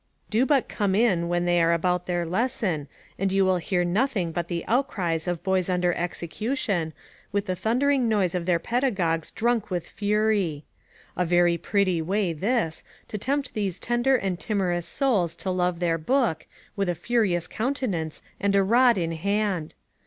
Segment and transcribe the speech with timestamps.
[0.31, 2.87] Do but come in when they are about their lesson,
[3.19, 6.93] and you shall hear nothing but the outcries of boys under execution,
[7.31, 10.65] with the thundering noise of their pedagogues drunk with fury.
[11.15, 15.99] A very pretty way this, to tempt these tender and timorous souls to love their
[15.99, 19.75] book, with a furious countenance, and a rod in hand!